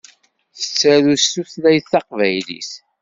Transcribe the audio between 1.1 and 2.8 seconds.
s tutlayt taqbaylit.